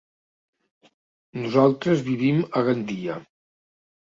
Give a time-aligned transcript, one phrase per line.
[1.43, 3.19] Nosaltres vivim a Gandia.